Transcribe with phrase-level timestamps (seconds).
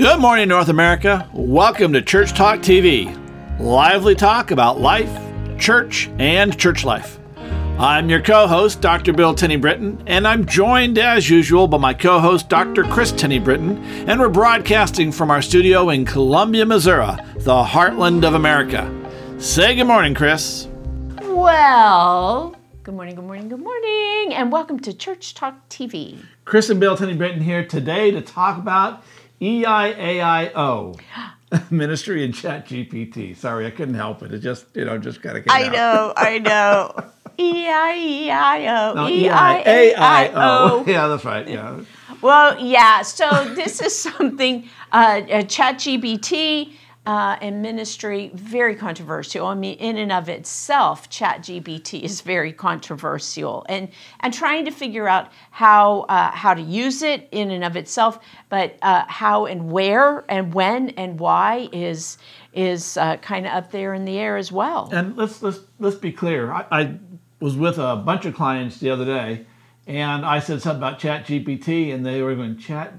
[0.00, 1.28] Good morning, North America.
[1.34, 3.14] Welcome to Church Talk TV,
[3.60, 5.14] lively talk about life,
[5.58, 7.18] church, and church life.
[7.78, 9.12] I'm your co host, Dr.
[9.12, 12.84] Bill Tenny Brittian, and I'm joined as usual by my co host, Dr.
[12.84, 13.76] Kris Tenny Brittian,
[14.08, 18.90] and we're broadcasting from our studio in Columbia, Missouri, the heartland of America.
[19.36, 20.66] Say good morning, Kris.
[21.24, 26.24] Well, good morning, good morning, good morning, and welcome to Church Talk TV.
[26.46, 29.04] Kris and Bill Tenny Brittian here today to talk about
[29.40, 30.98] EIAIO.
[31.70, 33.36] Ministry and Chat GPT.
[33.36, 34.32] Sorry, I couldn't help it.
[34.32, 35.72] It just, you know, just gotta get I out.
[35.72, 37.04] know, I know.
[37.38, 38.94] E I E I O.
[38.94, 40.84] No, E I A I O.
[40.86, 41.48] Yeah, that's right.
[41.48, 41.80] Yeah.
[42.20, 46.74] Well, yeah, so this is something, uh, uh, ChatGPT
[47.06, 49.46] uh, and ministry, very controversial.
[49.46, 53.64] I mean, in and of itself, ChatGPT is very controversial.
[53.68, 53.88] And,
[54.20, 58.18] and trying to figure out how, uh, how to use it in and of itself,
[58.50, 62.18] but uh, how and where and when and why is,
[62.52, 64.90] is uh, kind of up there in the air as well.
[64.92, 66.52] And let's let's let's be clear.
[66.52, 66.98] I, I
[67.40, 69.46] was with a bunch of clients the other day,
[69.86, 72.92] and I said something about Chat GPT, and they were going Chat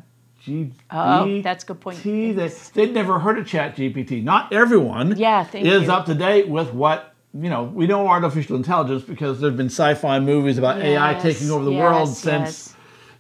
[0.45, 0.71] GPT.
[0.89, 2.01] Oh, that's a good point.
[2.03, 4.23] They, they'd never heard of Chat GPT.
[4.23, 5.91] Not everyone Yeah, is you.
[5.91, 7.63] up to date with what you know.
[7.63, 12.09] We know artificial intelligence because there've been sci-fi movies about AI taking over the world
[12.09, 12.75] yes, since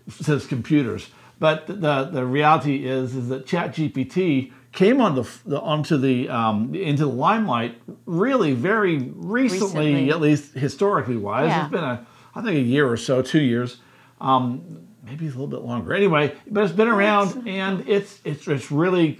[0.09, 1.09] since computers.
[1.39, 6.73] But the the reality is is that ChatGPT came on the, the onto the um,
[6.75, 10.09] into the limelight really very recently, Recently.
[10.11, 11.49] at least historically wise.
[11.49, 11.63] Yeah.
[11.63, 12.05] It's been a
[12.35, 13.77] I think a year or so, two years,
[14.21, 15.93] um, maybe it's a little bit longer.
[15.93, 19.19] Anyway, but it's been around and it's it's it's really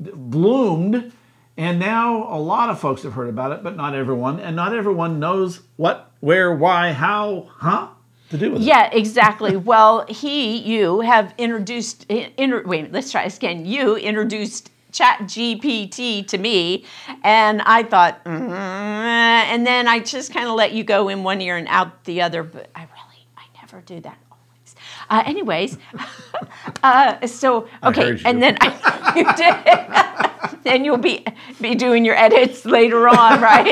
[0.00, 1.12] bloomed.
[1.56, 4.38] And now a lot of folks have heard about it, but not everyone.
[4.40, 7.88] And not everyone knows what, where, why, how, huh,
[8.30, 8.64] to do with it.
[8.64, 9.56] Yeah, exactly.
[9.72, 13.66] well, he, you have introduced, inter, wait, let's try this again.
[13.66, 16.84] You introduced Chat GPT to me,
[17.24, 21.40] and I thought, mm, and then I just kind of let you go in one
[21.40, 24.16] ear and out the other, but I really, I never do that.
[25.10, 25.78] Uh, anyways,
[26.82, 30.62] uh, so, okay, and then I, you did.
[30.64, 31.24] Then you'll be
[31.60, 33.64] be doing your edits later on, right?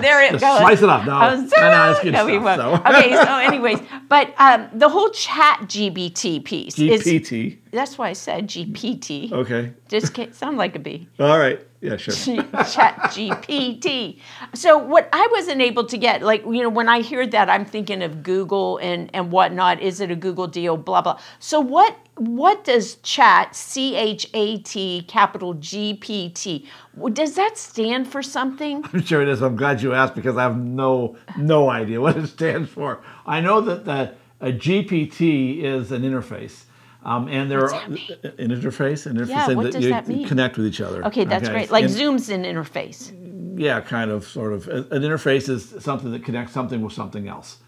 [0.00, 0.58] there it Just goes.
[0.58, 1.06] slice it up.
[1.06, 2.60] No, no, no, no, we won't.
[2.60, 2.74] so.
[2.74, 7.58] Okay, so anyways, but um, the whole chat GBT piece is GPT.
[7.70, 9.32] that's why I said GPT.
[9.32, 9.72] Okay.
[9.88, 11.08] Just can't sound like a B.
[11.20, 11.60] All right.
[11.84, 12.14] Yeah, sure.
[12.14, 14.18] Chat GPT.
[14.54, 17.66] So what I wasn't able to get, like you know, when I hear that, I'm
[17.66, 19.82] thinking of Google and and whatnot.
[19.82, 20.78] Is it a Google deal?
[20.78, 21.20] Blah blah.
[21.40, 26.66] So what what does Chat C H A T capital G P T?
[27.12, 28.82] Does that stand for something?
[28.94, 29.42] I'm sure it is.
[29.42, 33.02] I'm glad you asked because I have no no idea what it stands for.
[33.26, 36.64] I know that the a GPT is an interface.
[37.04, 37.96] Um, and there What's are an
[38.38, 40.26] interface, an interface Yeah, saying what that does you that mean?
[40.26, 41.04] connect with each other.
[41.06, 41.70] Okay, that's great.
[41.70, 43.12] Like And- Zoom's an interface.
[43.58, 44.68] yeah, kind of, sort of.
[44.68, 47.58] An interface is something that connects something with something else.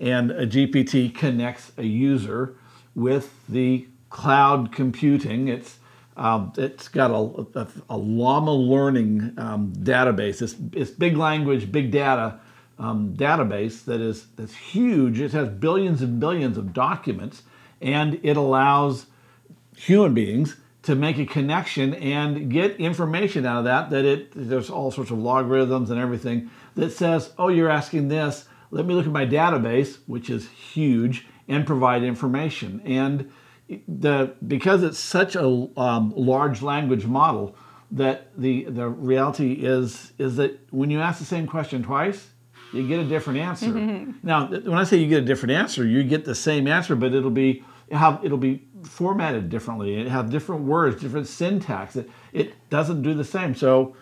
[0.00, 2.56] And a GPT connects a user
[2.94, 5.48] with the cloud computing.
[5.48, 5.76] It's
[6.16, 10.42] um, it's got a, a, a llama learning um, database.
[10.42, 12.40] It's, it's big language, big data
[12.78, 15.20] um, database that is that's huge.
[15.20, 17.42] It has billions and billions of documents,
[17.80, 19.06] and it allows
[19.76, 24.70] human beings to make a connection and get information out of that that it there's
[24.70, 28.46] all sorts of logarithms and everything that says oh you're asking this.
[28.70, 32.80] Let me look at my database which is huge and provide information.
[32.84, 33.30] And
[33.86, 37.54] the because it's such a um, large language model
[37.90, 42.30] that the the reality is is that when you ask the same question twice
[42.72, 44.06] you get a different answer.
[44.22, 47.14] Now, when I say you get a different answer, you get the same answer, but
[47.14, 50.00] it'll be have it'll be formatted differently.
[50.00, 51.96] It have different words, different syntax.
[51.96, 53.54] It, it doesn't do the same.
[53.54, 53.96] So,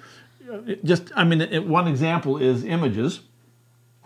[0.50, 3.20] uh, it just I mean, it, one example is images,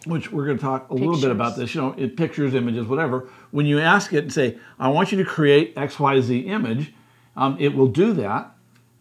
[0.06, 1.74] which we're going to talk a little bit about this.
[1.74, 3.28] You know, it pictures, images, whatever.
[3.50, 6.92] When you ask it and say, "I want you to create X Y Z image,"
[7.36, 8.54] um, it will do that.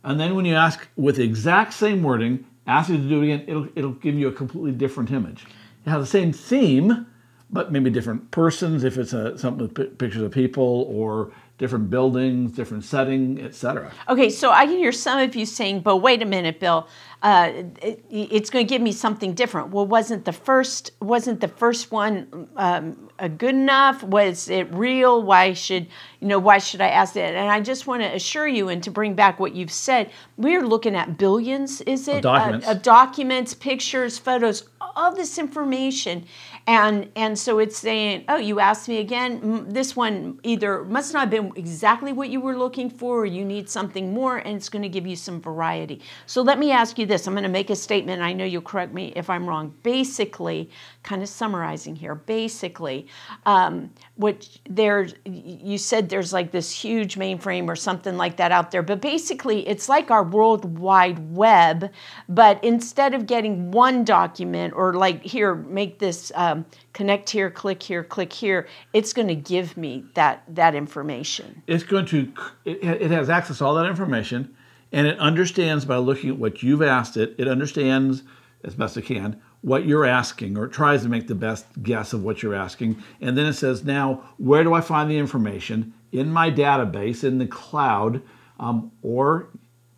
[0.04, 3.26] And then when you ask with the exact same wording, ask it to do it
[3.26, 5.46] again, it'll, it'll give you a completely different image.
[5.86, 7.08] It has the same theme,
[7.50, 11.32] but maybe different persons if it's a, something with pi- pictures of people or
[11.62, 13.94] different buildings, different setting, etc.
[14.10, 16.88] Okay, so I can hear some of you saying, "But wait a minute, Bill.
[17.22, 17.52] Uh,
[17.84, 21.92] it, it's going to give me something different." Well, wasn't the first wasn't the first
[21.92, 24.02] one um, uh, good enough?
[24.02, 25.22] Was it real?
[25.22, 25.86] Why should
[26.20, 26.40] you know?
[26.40, 27.36] Why should I ask that?
[27.36, 30.66] And I just want to assure you, and to bring back what you've said, we're
[30.66, 31.82] looking at billions.
[31.82, 32.68] Is it documents.
[32.68, 34.64] Uh, of documents, pictures, photos,
[34.96, 36.26] all this information.
[36.68, 41.22] And and so it's saying oh you asked me again this one either must not
[41.22, 44.70] have been exactly what you were looking for or you need something more and it's
[44.70, 46.02] going to give you some variety.
[46.26, 48.62] So let me ask you this i'm going to make a statement i know you'll
[48.62, 49.74] correct me if i'm wrong.
[49.84, 50.70] Basically
[51.04, 53.08] kind of summarizing here basically
[53.46, 53.92] um,
[54.22, 58.84] what there's you said there's like this huge mainframe or something like that out there
[58.84, 61.92] but basically it's like our world wide web
[62.30, 67.82] but instead of getting one document or like here make this um, connect here click
[67.82, 71.64] here click here it's going to give me that that information.
[71.68, 72.32] It's going to
[72.66, 74.56] it, it has access to all that information
[74.92, 78.24] and it understands by looking at what you've asked it it understands
[78.64, 82.14] as best it can what you're asking or it tries to make the best guess
[82.14, 83.02] of what you're asking.
[83.20, 85.94] And then it says now where do i find the information?
[86.12, 88.22] In my database in the cloud
[88.60, 89.50] um, or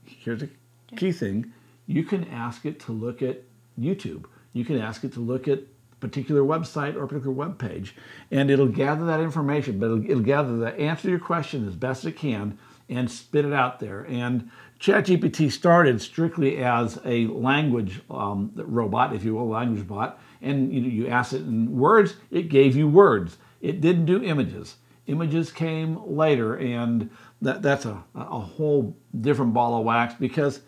[0.06, 0.50] here's a
[0.96, 1.52] key thing.
[1.88, 3.44] You can ask it to look at
[3.80, 4.26] youtube.
[4.54, 7.96] You can ask it to look at a particular website or a particular web page
[8.32, 11.76] and it'll gather that information but it'll, it'll gather the answer to your question as
[11.76, 12.58] best it can
[12.90, 14.50] and spit it out there and
[14.84, 20.82] ChatGPT started strictly as a language um, robot, if you will, language bot, and you,
[20.82, 23.38] you asked it in words, it gave you words.
[23.62, 24.76] It didn't do images.
[25.08, 27.10] Images came later, and
[27.42, 30.60] that, that's a, a whole different ball of wax because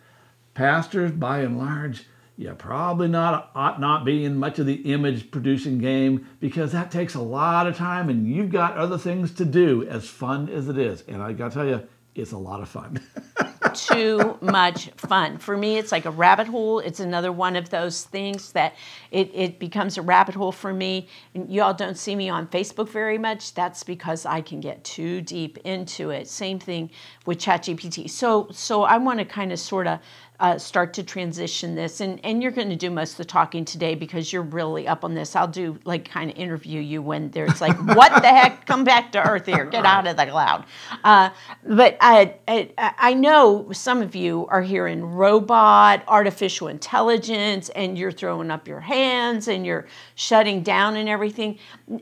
[0.54, 2.06] pastors, by and large,
[2.38, 6.90] yeah, probably not ought not be in much of the image producing game because that
[6.90, 10.70] takes a lot of time and you've got other things to do as fun as
[10.70, 11.04] it is.
[11.08, 13.00] And I gotta tell you, it's a lot of fun.
[13.76, 15.38] too much fun.
[15.38, 16.80] For me, it's like a rabbit hole.
[16.80, 18.76] It's another one of those things that
[19.12, 21.08] it, it becomes a rabbit hole for me.
[21.34, 23.54] And y'all don't see me on Facebook very much.
[23.54, 26.28] That's because I can get too deep into it.
[26.28, 26.90] Same thing
[27.26, 28.10] with ChatGPT.
[28.10, 30.00] So so I want to kind of sort of
[30.40, 32.02] uh, start to transition this.
[32.02, 35.04] And, and you're going to do most of the talking today because you're really up
[35.04, 35.36] on this.
[35.36, 38.66] I'll do like kind of interview you when there's like what the heck?
[38.66, 39.66] Come back to earth here.
[39.66, 40.66] Get out of the cloud.
[41.04, 41.30] Uh,
[41.66, 48.12] but I, I, I know some of you are hearing robot artificial intelligence and you're
[48.12, 51.58] throwing up your hands and you're shutting down and everything.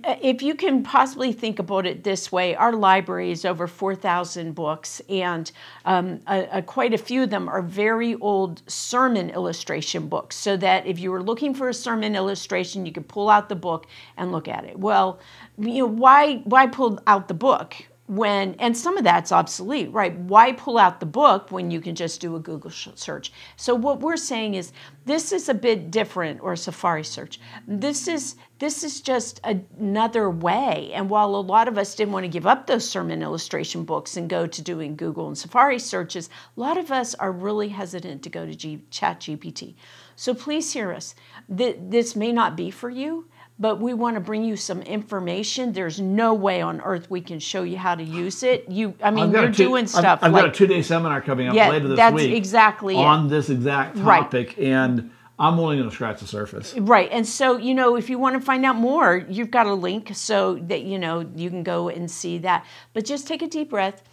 [0.06, 5.02] If you can possibly think about it this way our library is over 4000 books
[5.10, 5.52] and
[5.86, 10.58] um, a, a, quite a few of them are very old sermon illustration books so
[10.58, 13.86] that if you were looking for a sermon illustration, you could pull out the book
[14.18, 14.80] and look at it.
[14.80, 15.20] Well,
[15.58, 17.76] you know, why why pull out the book?
[18.08, 20.18] When and some of that's obsolete right?
[20.18, 23.32] Why pull out the book when you can just do a google search?
[23.56, 24.74] So what we're saying is
[25.06, 27.40] this is a bit different or a safari search.
[27.68, 30.92] This is this is just another way.
[30.94, 34.18] And while a lot of us didn't want to give up those sermon illustration books
[34.18, 38.24] and go to doing google and safari searches a lot of us are really hesitant
[38.24, 39.76] to go to G- chat gpt
[40.16, 41.16] so please hear us.
[41.50, 43.28] This may not be for you
[43.60, 45.74] but we want to bring you some information.
[45.74, 48.68] There's no way on earth we can show you how to use it.
[48.70, 50.20] You, I mean, you're two, doing stuff.
[50.22, 52.34] I've, I've like, got a two-day seminar coming up yeah, later this that's week.
[52.34, 53.30] exactly on it.
[53.30, 54.60] this exact topic, right.
[54.60, 56.76] and I'm only going to scratch the surface.
[56.78, 59.74] Right, and so you know, if you want to find out more, you've got a
[59.74, 62.66] link so that you know you can go and see that.
[62.94, 64.04] But just take a deep breath,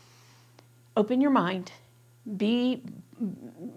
[0.97, 1.73] open your mind,
[2.37, 2.83] be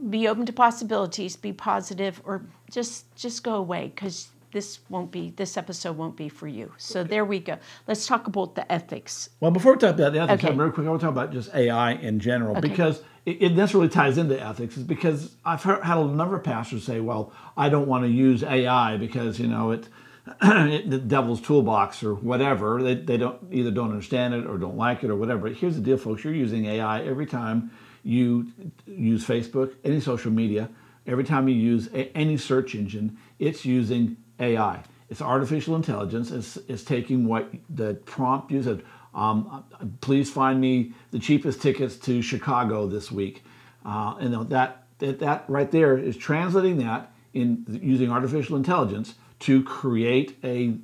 [0.09, 5.33] be open to possibilities, be positive, or just just go away because this won't be
[5.35, 6.71] this episode won't be for you.
[6.77, 7.57] So there we go.
[7.87, 9.29] Let's talk about the ethics.
[9.39, 10.55] Well, before we talk about the ethics, okay.
[10.55, 12.61] real quick, I want to talk about just AI in general okay.
[12.61, 14.77] because it, it, this really ties into ethics.
[14.77, 18.09] Is because I've heard, had a number of pastors say, "Well, I don't want to
[18.09, 19.87] use AI because you know it."
[20.41, 24.77] it the devil's toolbox or whatever they, they don't either don't understand it or don't
[24.77, 27.69] like it or whatever but here's the deal folks you're using ai every time
[28.03, 28.49] you
[28.87, 30.69] use facebook any social media
[31.07, 34.83] every time you use a, any search engine it's using AI.
[35.09, 36.31] It's artificial intelligence.
[36.31, 38.83] It's, it's taking what the prompt you said.
[39.13, 39.63] Um,
[40.01, 43.43] please find me the cheapest tickets to Chicago this week.
[43.85, 49.63] Uh, and that, that, that right there is translating that in using artificial intelligence to
[49.63, 50.77] create a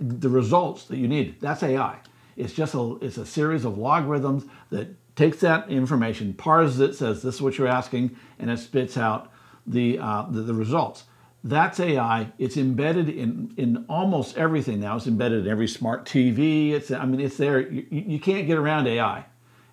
[0.00, 1.40] the results that you need.
[1.40, 1.98] That's AI.
[2.36, 7.22] It's just a it's a series of logarithms that takes that information, parses it, says
[7.22, 9.32] this is what you're asking, and it spits out
[9.66, 11.04] the uh, the, the results.
[11.44, 12.32] That's AI.
[12.38, 14.96] It's embedded in, in almost everything now.
[14.96, 16.72] It's embedded in every smart TV.
[16.72, 17.60] It's I mean it's there.
[17.60, 19.24] You, you can't get around AI.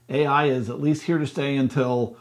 [0.09, 2.17] AI is at least here to stay until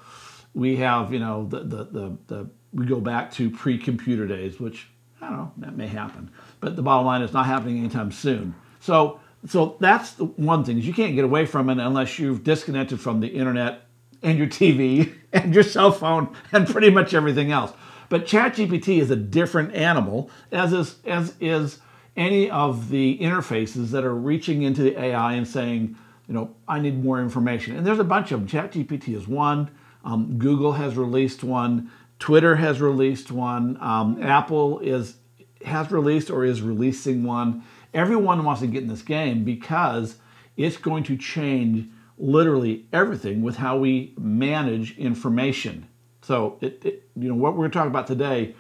[0.54, 4.88] we have you know the the the, the we go back to pre-computer days, which
[5.20, 6.30] I don't know that may happen.
[6.60, 8.54] But the bottom line is not happening anytime soon.
[8.80, 12.44] So so that's the one thing is you can't get away from it unless you've
[12.44, 13.82] disconnected from the internet
[14.22, 17.72] and your TV and your cell phone and pretty much everything else.
[18.08, 21.78] But ChatGPT is a different animal, as is as is
[22.16, 25.96] any of the interfaces that are reaching into the AI and saying,
[26.28, 27.76] you know, I need more information.
[27.76, 28.48] And there's a bunch of them.
[28.48, 29.70] ChatGPT is one.
[30.04, 31.90] Um, Google has released one.
[32.18, 33.76] Twitter has released one.
[33.80, 35.16] Um, Apple is
[35.64, 37.64] has released or is releasing one.
[37.92, 40.16] Everyone wants to get in this game because
[40.56, 45.88] it's going to change literally everything with how we manage information.
[46.24, 48.54] So, it, it you know, what we're talking about today,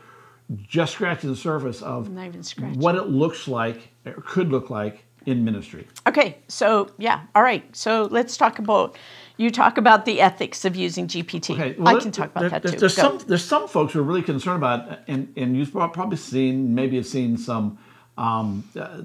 [0.68, 5.04] just scratching the surface of Not even what it looks like or could look like
[5.24, 5.86] in ministry.
[6.06, 7.64] Okay, so yeah, all right.
[7.74, 8.98] So let's talk about
[9.38, 11.54] you talk about the ethics of using GPT.
[11.54, 12.80] Okay, I well, can talk about there- that there's, too.
[12.80, 13.02] There's Go.
[13.02, 16.74] some there's some folks who are really concerned about, it, and and you've probably seen
[16.74, 17.78] maybe have seen some
[18.18, 19.00] um, uh,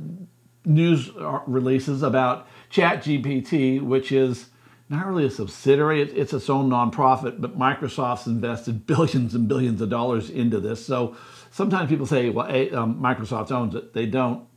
[0.66, 4.49] news uh, releases about ChatGPT, which is
[4.90, 7.40] not really a subsidiary; it, it's its own nonprofit.
[7.40, 10.86] But Microsoft's invested billions and billions of dollars into this.
[10.86, 11.16] So
[11.52, 14.50] sometimes people say, "Well, eh, um, Microsoft owns it." They don't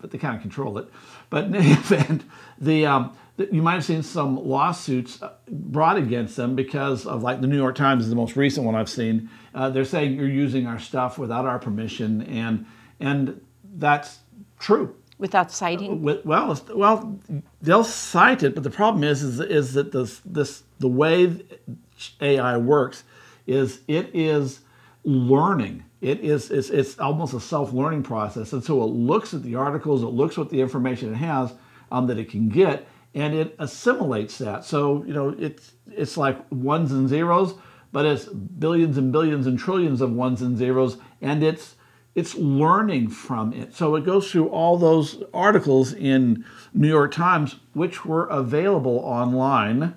[0.00, 0.88] but they kind of control it.
[1.28, 2.24] But in any event,
[2.58, 7.22] the, um, the you might have seen some lawsuits uh, brought against them because of
[7.22, 9.30] like the New York Times is the most recent one I've seen.
[9.54, 12.66] Uh, they're saying you're using our stuff without our permission, and
[12.98, 13.40] and
[13.76, 14.20] that's
[14.58, 14.96] true.
[15.20, 16.02] Without citing.
[16.02, 17.20] Well, well,
[17.60, 21.44] they'll cite it, but the problem is, is, is that this, this, the way
[22.22, 23.04] AI works
[23.46, 24.60] is it is
[25.04, 25.84] learning.
[26.00, 30.02] It is, it's, it's almost a self-learning process, and so it looks at the articles,
[30.02, 31.52] it looks at the information it has
[31.92, 34.64] um, that it can get, and it assimilates that.
[34.64, 37.54] So you know, it's it's like ones and zeros,
[37.92, 41.76] but it's billions and billions and trillions of ones and zeros, and it's
[42.14, 43.74] it's learning from it.
[43.74, 49.94] So it goes through all those articles in New York Times, which were available online,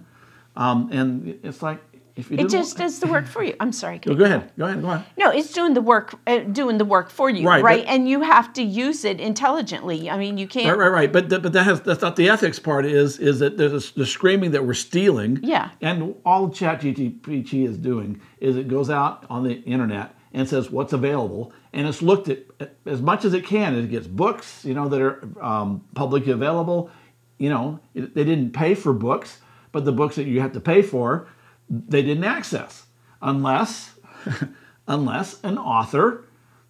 [0.55, 1.81] um, and it's like
[2.15, 3.55] if you It just does the work for you.
[3.59, 3.97] I'm sorry.
[3.97, 5.03] go ahead, go ahead, go on.
[5.17, 7.83] No, it's doing the work, uh, doing the work for you, Right, right?
[7.87, 10.11] and you have to use it intelligently.
[10.11, 10.67] I mean, you can't.
[10.67, 11.11] Right, right, right.
[11.11, 12.85] But th- but that has that's not the ethics part.
[12.85, 15.39] Is is that there's the screaming that we're stealing.
[15.41, 15.71] Yeah.
[15.81, 20.93] And all ChatGPT is doing is it goes out on the internet and says what's
[20.93, 22.39] available, and it's looked at
[22.85, 23.75] as much as it can.
[23.75, 26.89] It gets books, you know, that are um, publicly available.
[27.37, 29.39] You know, it, they didn't pay for books,
[29.71, 31.27] but the books that you have to pay for,
[31.69, 32.85] they didn't access
[33.21, 33.95] unless
[34.87, 36.25] unless an author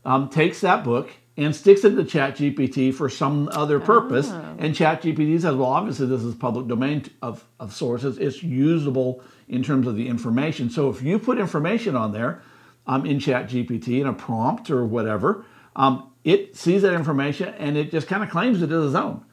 [0.06, 4.30] um, takes that book and sticks it into ChatGPT for some other purpose.
[4.60, 8.20] And ChatGPT says, well, obviously this is public domain of, of sources.
[8.20, 10.70] It's usable in terms of the information.
[10.70, 12.44] So if you put information on there
[12.88, 17.92] um, in ChatGPT in a prompt or whatever, um, it sees that information and it
[17.92, 19.24] just kind of claims it as its own.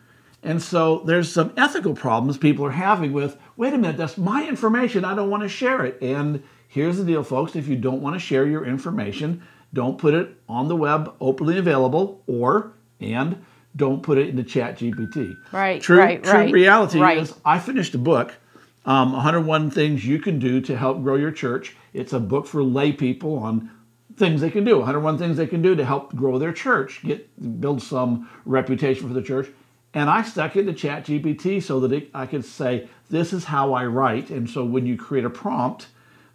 [0.42, 4.48] And so there's some ethical problems people are having with, wait a minute, that's my
[4.48, 5.04] information.
[5.04, 6.00] I don't want to share it.
[6.00, 7.56] And here's the deal, folks.
[7.56, 9.42] If you don't want to share your information,
[9.74, 13.44] don't put it on the web openly available or, and
[13.76, 15.36] don't put it into Chat GPT.
[15.52, 17.18] Right, True, right, true right, reality right.
[17.18, 18.34] is I finished a book,
[18.84, 21.76] um, 101 Things You Can Do to Help Grow Your Church.
[21.92, 23.70] It's a book for lay people on
[24.16, 24.78] things they can do.
[24.78, 29.14] 101 things they can do to help grow their church get build some reputation for
[29.14, 29.48] the church.
[29.92, 33.44] And i stuck it to chat gpt so that it, i could say this is
[33.44, 34.30] how i write.
[34.30, 35.88] And so when you create a prompt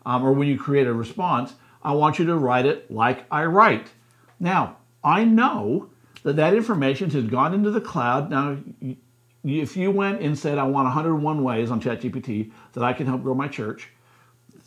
[0.06, 3.46] um, or when you create a response i want you to write it like i
[3.46, 3.90] write.
[4.40, 5.90] Now i know
[6.24, 8.32] that that information has gone into the cloud.
[8.32, 8.58] Now
[9.46, 13.22] if you went and said i want 101 ways on ChatGPT that i can help
[13.24, 13.90] grow my church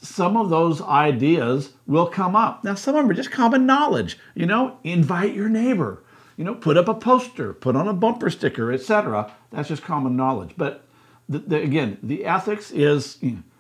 [0.01, 2.63] some of those ideas will come up.
[2.65, 4.19] Now, some of them are just common knowledge.
[4.35, 6.03] You know, invite your neighbor.
[6.37, 9.33] You know, put up a poster, put on a bumper sticker, etc.
[9.51, 10.53] That's just common knowledge.
[10.57, 10.85] But
[11.29, 13.19] the, the, again, the ethics is.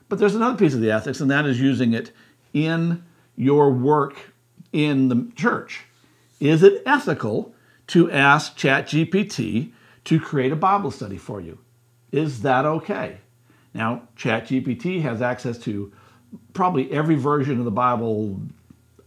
[0.08, 2.12] But there's another piece of the ethics, and that is using it
[2.54, 3.04] in
[3.36, 4.32] your work
[4.72, 5.86] in the church.
[6.40, 7.52] Is it ethical
[7.88, 9.72] to ask ChatGPT
[10.08, 11.58] to create a Bible study for you?
[12.12, 13.18] Is that okay?
[13.74, 15.92] Now, ChatGPT has access to
[16.54, 18.40] probably every version of the Bible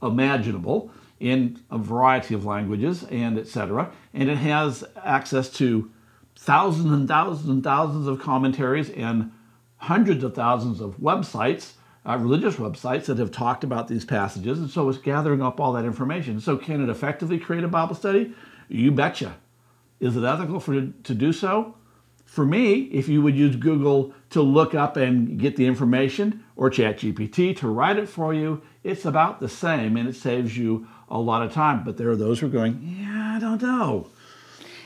[0.03, 3.91] imaginable in a variety of languages and etc.
[4.13, 5.89] And it has access to
[6.35, 9.31] thousands and thousands and thousands of commentaries and
[9.77, 11.71] hundreds of thousands of websites,
[12.05, 14.59] uh, religious websites that have talked about these passages.
[14.59, 16.39] And so it's gathering up all that information.
[16.39, 18.35] So can it effectively create a Bible study?
[18.69, 19.35] You betcha.
[20.01, 21.75] Is it ethical for to do so?
[22.25, 26.69] For me, if you would use Google to look up and get the information or
[26.69, 31.19] ChatGPT to write it for you, it's about the same and it saves you a
[31.19, 31.83] lot of time.
[31.83, 34.07] But there are those who are going, yeah, I don't know.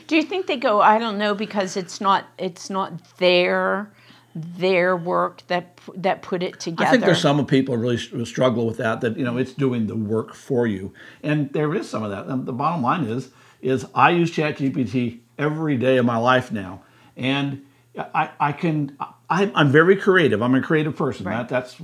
[0.06, 0.80] Do you think they go?
[0.80, 3.90] I don't know because it's not it's not their
[4.34, 6.88] their work that that put it together.
[6.88, 9.00] I think there's some people really struggle with that.
[9.00, 10.92] That you know, it's doing the work for you,
[11.22, 12.26] and there is some of that.
[12.26, 13.30] And the bottom line is,
[13.60, 16.82] is I use ChatGPT every day of my life now,
[17.16, 17.64] and
[17.96, 18.96] I, I can.
[19.28, 20.42] I, I'm very creative.
[20.42, 21.26] I'm a creative person.
[21.26, 21.36] Right.
[21.36, 21.76] That, that's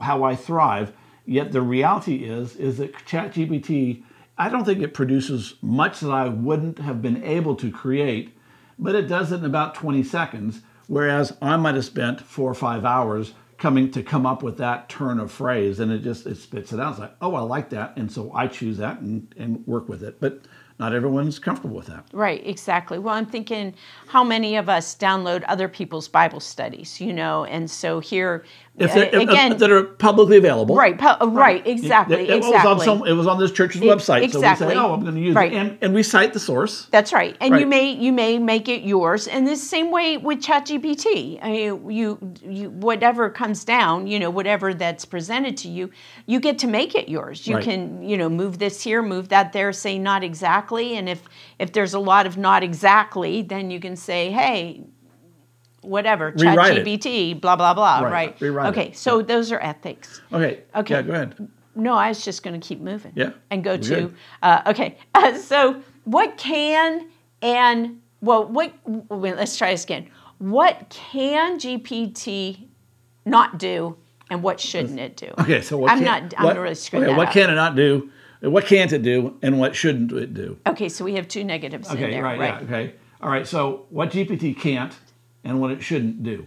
[0.00, 0.92] how I thrive.
[1.26, 4.02] Yet the reality is, is that ChatGPT,
[4.38, 8.36] I don't think it produces much that I wouldn't have been able to create,
[8.78, 10.62] but it does it in about 20 seconds.
[10.86, 14.88] Whereas I might have spent four or five hours coming to come up with that
[14.88, 16.92] turn of phrase, and it just it spits it out.
[16.92, 20.02] It's like, oh, I like that, and so I choose that and, and work with
[20.02, 20.20] it.
[20.20, 20.42] But
[20.78, 22.04] not everyone's comfortable with that.
[22.12, 22.98] Right, exactly.
[22.98, 23.74] Well, I'm thinking
[24.06, 28.44] how many of us download other people's Bible studies, you know, and so here
[28.78, 32.30] If uh, they're, if- again, that are publicly available, right, pu- uh, right, exactly, It,
[32.30, 32.74] it exactly.
[32.74, 33.06] was on some.
[33.08, 34.68] It was on this church's website, so we exactly.
[34.68, 35.52] say, "Oh, I'm going to use Right.
[35.52, 36.86] it," and, and we cite the source.
[36.90, 40.40] That's right, and you may you may make it yours, and the same way with
[40.40, 41.38] ChatGPT.
[41.42, 45.90] I mean, you you whatever comes down, you know, whatever that's presented to you,
[46.26, 47.46] you get to make it yours.
[47.46, 47.64] You Right.
[47.64, 51.22] can you know move this here, move that there, say not exactly, and if
[51.58, 54.84] if there's a lot of not exactly, then you can say, hey.
[55.88, 56.36] Whatever, it.
[56.36, 58.40] ChatGPT, blah blah blah, Right, right?
[58.40, 58.78] rewrite it.
[58.78, 60.20] okay, so those are ethics.
[60.32, 60.62] Okay.
[60.74, 60.94] Okay.
[60.94, 61.02] Yeah.
[61.02, 61.48] Go ahead.
[61.74, 63.12] No, I was just going to keep moving.
[63.14, 64.98] Yeah, And go to, uh, okay.
[65.14, 67.06] Uh, so, what can
[67.40, 70.10] and, well, what, wait, let's try this again.
[70.38, 72.66] What can GPT
[73.24, 73.96] not do
[74.28, 75.30] and what shouldn't it do?
[75.38, 75.60] Okay.
[75.62, 77.32] So what I'm can, not, I'm what, really screwing okay, What up.
[77.34, 78.10] can it not do?
[78.40, 79.36] What can't it do?
[79.42, 80.58] And what shouldn't it do?
[80.66, 82.22] Okay, so we have two negatives in there.
[82.22, 82.60] right, right.
[82.60, 82.94] yeah, okay.
[83.20, 84.96] All right, so what GPT can't
[85.48, 86.46] and what it shouldn't do.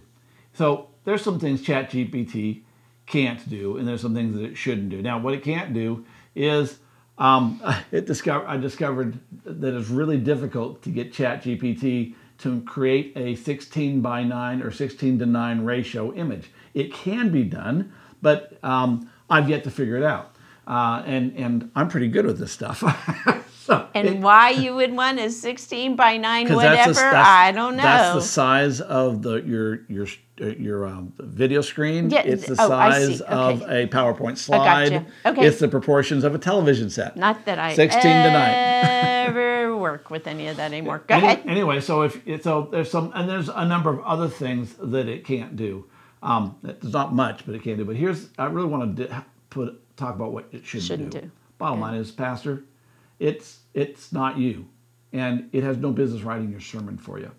[0.54, 2.62] So there's some things ChatGPT
[3.08, 5.02] can't do, and there's some things that it shouldn't do.
[5.02, 6.06] Now, what it can't do
[6.36, 6.80] is
[7.18, 13.36] um, it discover, I discovered that it's really difficult to get ChatGPT to create a
[13.36, 16.52] 16 by 9 or 16 to 9 ratio image.
[16.74, 17.92] It can be done,
[18.22, 20.36] but um, I've yet to figure it out.
[20.68, 22.84] Uh, and, and I'm pretty good with this stuff.
[23.66, 27.52] so And why you would want a 16 by 9 whatever, that's the- that's- I
[27.52, 27.84] don't know.
[27.84, 32.10] That's the size of the your your your um, video screen.
[32.10, 34.90] Yeah, it's the oh, size of a PowerPoint slide.
[34.90, 35.06] gotcha.
[35.26, 35.46] Okay.
[35.46, 37.16] It's the proportions of a television set.
[37.16, 38.54] Not that I 16 to 9.
[39.28, 41.04] ever work with any of that anymore.
[41.08, 41.44] Go Any- ahead.
[41.46, 45.24] Anyway, so if so, there's some and there's a number of other things that it
[45.26, 45.86] can't do.
[46.24, 47.86] Um, there's not much, but it can't do.
[47.86, 51.22] But here's I really want to put talk about what it shouldn't, Shouldn't do.
[51.22, 51.32] do.
[51.60, 52.64] Bottom line is, Pastor,
[53.22, 54.68] it's it's not you,
[55.14, 57.32] and it has no business writing your sermon for you.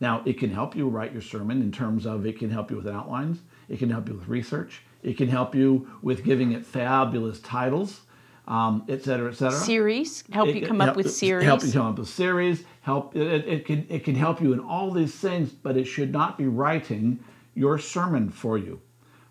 [0.00, 2.76] Now, it can help you write your sermon in terms of it can help you
[2.76, 3.38] with outlines,
[3.68, 8.00] it can help you with research, it can help you with giving it fabulous titles,
[8.46, 9.58] um, et cetera, et cetera.
[9.58, 11.44] Series, help It you come up with series.
[11.44, 12.64] Help you come up with series.
[12.80, 15.84] Help it, it, it can it can help you in all these things, but it
[15.84, 17.22] should not be writing
[17.54, 18.80] your sermon for you.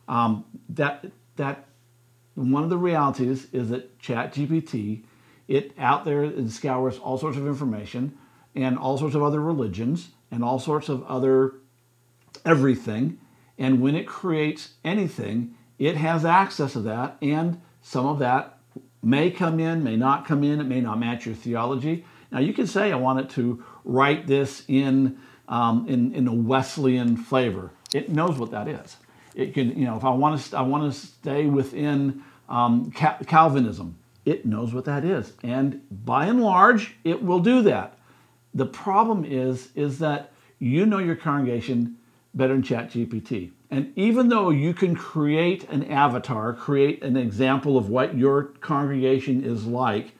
[0.07, 1.05] Um, that
[1.38, 1.65] that
[2.36, 5.03] one of the realities is that ChatGPT,
[5.47, 8.17] it out there and scours all sorts of information
[8.55, 11.55] and all sorts of other religions and all sorts of other
[12.45, 13.19] everything.
[13.57, 18.57] And when it creates anything, it has access to that, and some of that
[19.01, 22.03] may come in, may not come in, it may not match your theology.
[22.31, 26.33] Now you can say, I want it to write this in um, in, in a
[26.33, 27.71] Wesleyan flavor.
[27.93, 28.97] It knows what that is.
[29.33, 33.19] It can, you know, if I want to, I want to stay within um, Ca-
[33.25, 33.97] Calvinism.
[34.28, 37.98] It knows what that is, and by and large, it will do that.
[38.54, 41.96] The problem is, is that you know your congregation
[42.34, 43.52] better than ChatGPT.
[43.72, 49.46] And even though you can create an avatar, create an example of what your congregation
[49.46, 50.12] is like,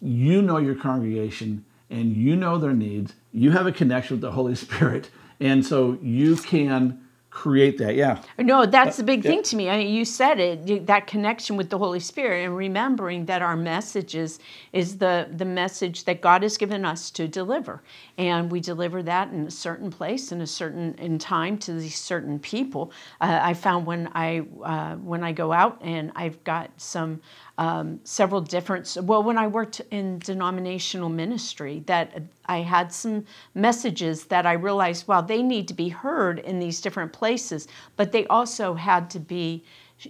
[0.00, 3.12] you know your congregation and you know their needs.
[3.30, 5.10] You have a connection with the Holy Spirit.
[5.38, 7.96] And so you can create that.
[7.96, 8.20] Yeah.
[8.38, 9.30] No, that's the big yeah.
[9.30, 9.70] thing to me.
[9.70, 13.56] I mean, you said it, that connection with the Holy Spirit and remembering that our
[13.56, 14.38] messages
[14.72, 17.82] is the, the message that God has given us to deliver.
[18.18, 21.98] And we deliver that in a certain place, in a certain in time to these
[21.98, 22.92] certain people.
[23.18, 27.22] Uh, I found when I uh, when I go out and I've got some
[27.58, 34.24] um, several different well when i worked in denominational ministry that i had some messages
[34.24, 38.26] that i realized wow they need to be heard in these different places but they
[38.26, 39.62] also had to be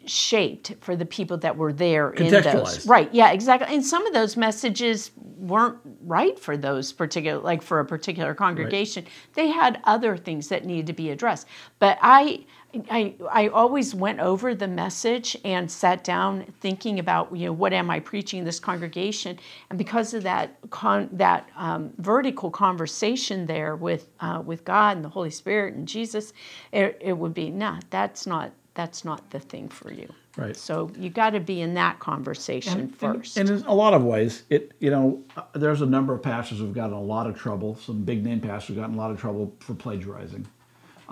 [0.06, 4.14] shaped for the people that were there in those right yeah exactly and some of
[4.14, 5.10] those messages
[5.42, 9.04] weren't right for those particular like for a particular congregation.
[9.34, 11.48] They had other things that needed to be addressed.
[11.80, 12.44] But I
[12.90, 17.72] I, I always went over the message and sat down thinking about you know what
[17.72, 19.38] am I preaching in this congregation
[19.70, 25.04] and because of that con, that um, vertical conversation there with uh, with God and
[25.04, 26.32] the Holy Spirit and Jesus
[26.72, 30.56] it, it would be nah that's not that's not the thing for you Right.
[30.56, 34.44] so you got to be in that conversation first And, in a lot of ways,
[34.48, 37.76] it you know, there's a number of pastors who've gotten a lot of trouble.
[37.76, 40.46] Some big name pastors have gotten a lot of trouble for plagiarizing.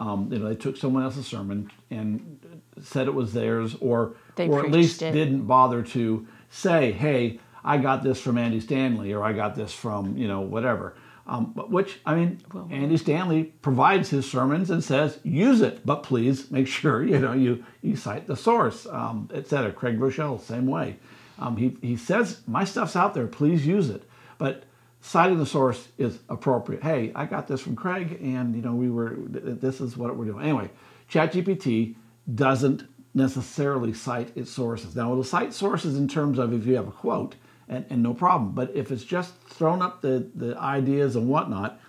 [0.01, 2.41] Um, you know, they took someone else's sermon and
[2.81, 5.13] said it was theirs, or They or at least it.
[5.13, 9.75] didn't bother to say, "Hey, I got this from Andy Stanley," or "I got this
[9.75, 10.95] from you know whatever."
[11.27, 16.03] Um, but which I mean, Andy Stanley provides his sermons and says, "Use it, but
[16.03, 20.67] please make sure you know you you cite the source, um, etc." Craig Groeschel, same
[20.67, 20.97] way.
[21.39, 23.27] Um, he he says, "My stuff's out there.
[23.27, 24.05] Please use it,"
[24.39, 24.65] but
[25.01, 26.83] citing the source is appropriate.
[26.83, 29.17] Hey, I got this from Craig, and you know we were.
[29.17, 30.45] This is what we're doing.
[30.45, 30.71] Anyway,
[31.11, 31.97] ChatGPT
[32.35, 32.85] doesn't
[33.15, 34.95] necessarily cite its sources.
[34.95, 37.35] Now it'll cite sources in terms of if you have a quote,
[37.69, 38.53] and, and no problem.
[38.53, 41.81] But if it's just thrown up the the ideas and whatnot,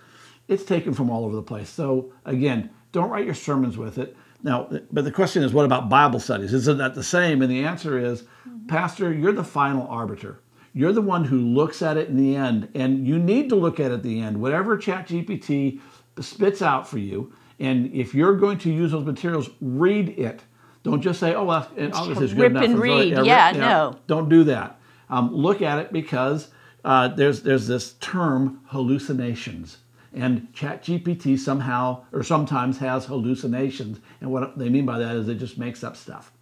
[0.48, 1.68] it's taken from all over the place.
[1.68, 4.16] So again, don't write your sermons with it.
[4.42, 6.52] Now, but the question is, what about Bible studies?
[6.52, 7.42] Isn't that the same?
[7.42, 8.66] And the answer is, mm-hmm.
[8.66, 10.40] Pastor, you're the final arbiter.
[10.74, 13.78] You're the one who looks at it in the end, and you need to look
[13.78, 14.40] at it at the end.
[14.40, 15.80] Whatever ChatGPT
[16.20, 20.42] spits out for you, and if you're going to use those materials, read it.
[20.82, 23.16] Don't just say, "Oh, well, it obviously it's good Rip enough." and for- read.
[23.18, 23.98] rip- Yeah, no.
[24.06, 24.80] Don't do that.
[25.10, 26.48] Um, look at it because
[26.84, 29.76] uh, there's there's this term hallucinations,
[30.14, 35.34] and ChatGPT somehow or sometimes has hallucinations, and what they mean by that is it
[35.36, 36.32] just makes up stuff.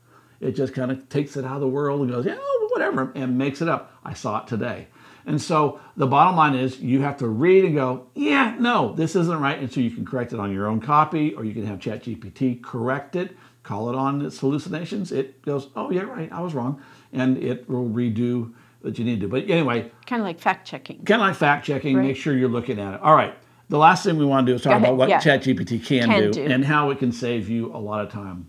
[0.40, 2.38] It just kind of takes it out of the world and goes, yeah,
[2.70, 3.92] whatever, and makes it up.
[4.04, 4.88] I saw it today.
[5.26, 9.14] And so the bottom line is you have to read and go, yeah, no, this
[9.14, 9.59] isn't right.
[9.59, 12.62] And so you can correct it on your own copy or you can have ChatGPT
[12.62, 15.12] correct it, call it on its hallucinations.
[15.12, 16.83] It goes, oh, yeah, right, I was wrong.
[17.12, 19.28] And it will redo what you need to do.
[19.28, 22.06] But anyway, kind of like fact checking kind of like fact checking, Right.
[22.06, 23.00] make sure you're looking at it.
[23.02, 23.35] All right.
[23.68, 25.20] The last thing we want to do is talk about what yeah.
[25.20, 26.44] ChatGPT can, Can do, do.
[26.46, 28.48] and how it can save you a lot of time.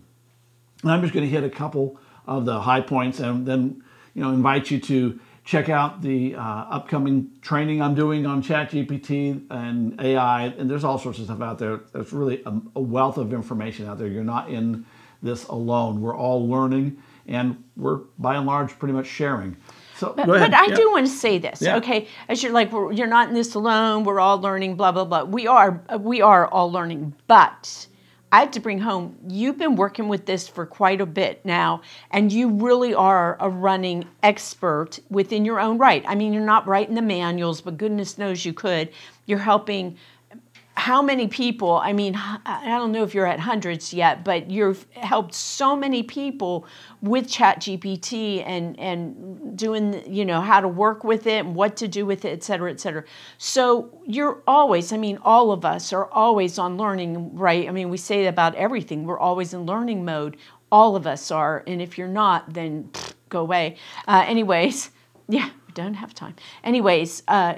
[0.82, 4.22] And I'm just going to hit a couple of the high points and then you
[4.22, 10.00] know invite you to check out the uh, upcoming training I'm doing on ChatGPT and
[10.00, 10.44] AI.
[10.46, 11.80] And there's all sorts of stuff out there.
[11.92, 14.06] There's really a, a wealth of information out there.
[14.06, 14.86] You're not in
[15.22, 16.00] this alone.
[16.00, 16.96] We're all learning,
[17.26, 19.56] and we're by and large pretty much sharing.
[19.96, 20.74] So But, but I Yeah.
[20.76, 21.76] do want to say this, Yeah.
[21.76, 22.08] okay?
[22.28, 24.04] As you're like, we're, you're not in this alone.
[24.04, 24.76] We're all learning.
[24.76, 25.24] Blah blah blah.
[25.24, 25.80] We are.
[26.00, 27.14] We are all learning.
[27.28, 27.86] But
[28.32, 29.18] I have to bring home.
[29.28, 33.50] You've been working with this for quite a bit now, and you really are a
[33.50, 36.02] running expert within your own right.
[36.08, 38.90] I mean, you're not writing the manuals, but goodness knows you could.
[39.26, 39.98] You're helping
[40.74, 44.86] how many people i mean i don't know if you're at hundreds yet but you've
[44.92, 46.66] helped so many people
[47.02, 51.76] with chat gpt and and doing you know how to work with it and what
[51.76, 53.04] to do with it et cetera et cetera.
[53.38, 57.68] So you're always i mean all of us are always on learning right?
[57.68, 59.04] I mean we say about everything.
[59.04, 60.36] We're always in learning mode.
[60.70, 61.62] All of us are.
[61.66, 62.90] And if you're not then
[63.28, 63.76] go away.
[64.08, 64.90] Uh, anyways
[65.28, 66.34] yeah we don't have time.
[66.64, 67.54] Anyways uh,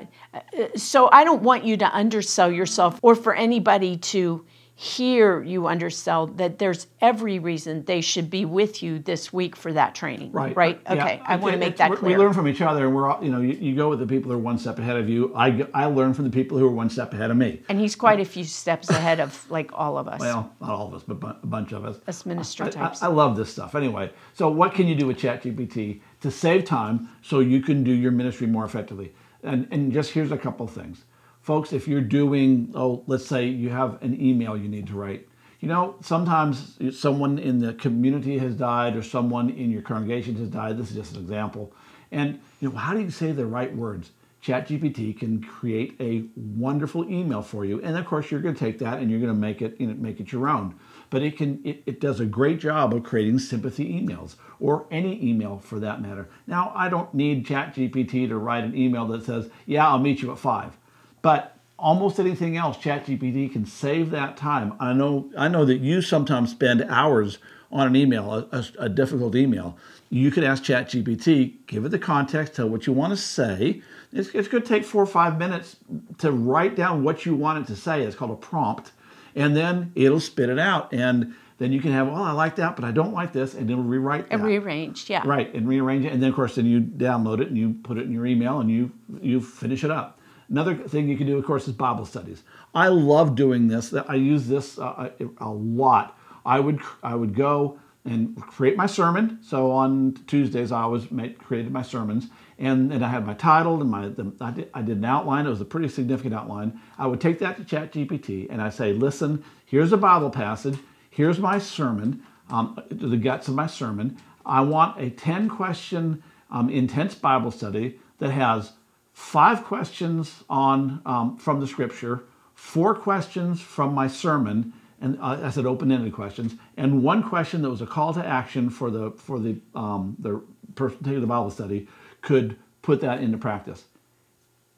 [0.77, 4.45] so I don't want you to undersell yourself or for anybody to
[4.77, 9.73] hear you undersell that there's every reason they should be with you this week for
[9.73, 10.33] that training.
[10.33, 10.57] Right.
[10.57, 10.81] Right.
[10.85, 10.93] Yeah.
[10.95, 11.23] Okay.
[11.25, 12.17] I want to make that clear.
[12.19, 14.07] We learn from each other, and we're all, you know, you, you go with the
[14.07, 15.33] people who are one step ahead of you.
[15.37, 17.63] I, I learn from the people who are one step ahead of me.
[17.69, 20.19] and he's quite a few steps ahead of like all of us.
[20.21, 21.99] Well, not all of us, but bu- a bunch of us.
[22.09, 23.77] Us minister I- I- I, love this stuff.
[23.77, 27.93] Anyway, so what can you do with ChatGPT to save time so you can do
[27.93, 29.13] your ministry more effectively?
[29.45, 31.05] And, and just here's a couple things.
[31.45, 35.29] Folks, if you're doing, oh, let's say you have an email you need to write.
[35.61, 40.49] You know, sometimes someone in the community has died or someone in your congregation has
[40.49, 40.79] died.
[40.79, 41.71] This is just an example.
[42.11, 44.13] And, you know, how do you say the right words?
[44.43, 48.79] ChatGPT can create a wonderful email for you, and of course you're going to take
[48.79, 50.75] that and you're going to make it you know, make it your own.
[51.11, 55.23] But it can it, it does a great job of creating sympathy emails or any
[55.23, 56.29] email for that matter.
[56.47, 60.31] Now I don't need ChatGPT to write an email that says, "Yeah, I'll meet you
[60.31, 60.77] at 5.
[61.25, 64.75] But almost anything else, ChatGPT can save that time.
[64.79, 67.39] I know I know that you sometimes spend hours
[67.73, 69.79] on an email, a, a, difficult email.
[70.11, 73.81] You could ask ChatGPT, give it the context, tell what you want to say.
[74.13, 75.77] It's, it's going to take four or five minutes
[76.19, 78.03] to write down what you want it to say.
[78.03, 78.93] It's called a prompt,
[79.35, 80.93] and then it'll spit it out.
[80.93, 83.71] And then you can have, oh, I like that, but I don't like this, and
[83.71, 84.35] it'll rewrite that.
[84.35, 85.23] And rearrange, yeah.
[85.25, 87.97] Right, and rearrange it, and then of course, then you download it and you put
[87.97, 90.21] it in your email and you you finish it up.
[90.49, 92.43] Another thing you can do, of course, is Bible studies.
[92.75, 93.95] I love doing this.
[93.95, 96.19] I use this uh, a lot.
[96.45, 99.39] I would I would go and create my sermon.
[99.43, 102.29] So on Tuesdays, I always made, created my sermons,
[102.59, 105.47] and, and I had my title and my the, I, did, I did an outline.
[105.47, 106.81] It was a pretty significant outline.
[106.99, 110.79] I would take that to ChatGPT and I say, listen, here's a Bible passage.
[111.11, 114.19] Here's my sermon, um, the guts of my sermon.
[114.45, 118.73] I want a 10 question um, intense Bible study that has
[119.15, 122.25] five questions on um, from the scripture,
[122.55, 127.71] four questions from my sermon, and uh, I said open-ended questions, and one question that
[127.71, 130.43] was a call to action for the for the um, the
[130.75, 131.89] person taking the Bible study
[132.21, 133.85] could put that into practice.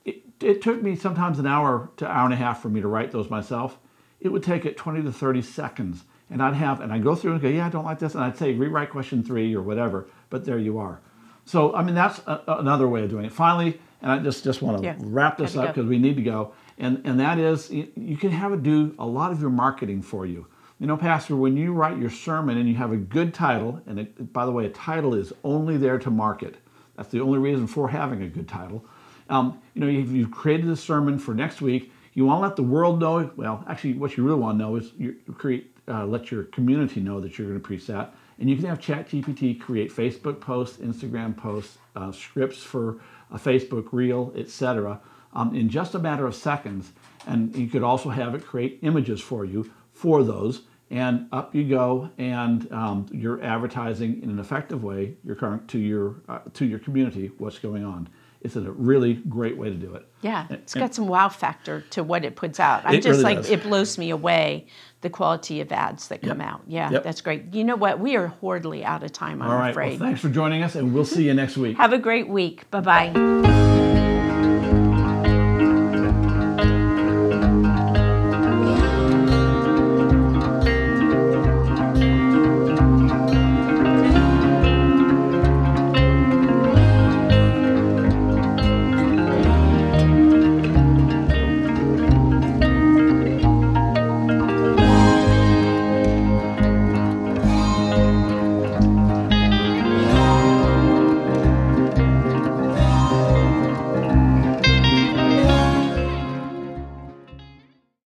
[0.04, 2.88] It, it took me sometimes an hour to hour and a half for me to
[2.88, 3.78] write those myself.
[4.20, 7.32] It would take it 20 to 30 seconds, and I'd have and I'd go through
[7.32, 10.06] and go, yeah, I don't like this, and I'd say rewrite question three or whatever.
[10.28, 11.00] But there you are.
[11.46, 13.32] So I mean that's a, another way of doing it.
[13.32, 14.94] Finally, and I just just want to yeah.
[15.00, 16.52] wrap this up because we need to go.
[16.78, 20.24] And and that is you can have it do a lot of your marketing for
[20.24, 20.46] you.
[20.78, 23.98] You know, Pastor, when you write your sermon and you have a good title, and
[23.98, 26.54] it, by the way, a title is only there to market.
[26.96, 28.84] That's the only reason for having a good title.
[29.28, 32.56] Um, you know, if you've created a sermon for next week, you want to let
[32.56, 33.28] the world know.
[33.34, 37.00] Well, actually, what you really want to know is you create, uh, let your community
[37.00, 38.14] know that you're going to preach that.
[38.38, 42.98] And you can have ChatGPT create Facebook posts, Instagram posts, uh, scripts for
[43.30, 45.00] a Facebook reel, etc.,
[45.32, 46.92] um, in just a matter of seconds.
[47.26, 50.62] And you could also have it create images for you for those.
[50.88, 55.78] And up you go, and um, you're advertising in an effective way your current to
[55.78, 58.08] your uh, to your community what's going on.
[58.46, 60.06] It's a really great way to do it.
[60.22, 62.82] Yeah, it's got some wow factor to what it puts out.
[62.84, 63.50] I'm just really like does.
[63.50, 64.68] it blows me away
[65.00, 66.48] the quality of ads that come yep.
[66.48, 66.60] out.
[66.68, 67.02] Yeah, yep.
[67.02, 67.52] that's great.
[67.52, 67.98] You know what?
[67.98, 69.42] We are horribly out of time.
[69.42, 69.70] I'm All right.
[69.70, 69.98] afraid.
[69.98, 71.76] Well, thanks for joining us, and we'll see you next week.
[71.76, 72.70] Have a great week.
[72.70, 74.02] Bye bye.